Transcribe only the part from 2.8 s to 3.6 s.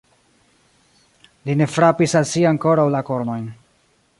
la kornojn.